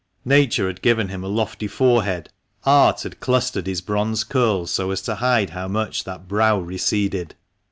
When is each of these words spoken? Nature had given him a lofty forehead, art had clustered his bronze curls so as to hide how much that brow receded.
Nature 0.25 0.65
had 0.65 0.81
given 0.81 1.09
him 1.09 1.23
a 1.23 1.27
lofty 1.27 1.67
forehead, 1.67 2.29
art 2.63 3.03
had 3.03 3.19
clustered 3.19 3.67
his 3.67 3.81
bronze 3.81 4.23
curls 4.23 4.71
so 4.71 4.89
as 4.89 4.99
to 4.99 5.13
hide 5.13 5.51
how 5.51 5.67
much 5.67 6.05
that 6.05 6.27
brow 6.27 6.57
receded. 6.59 7.35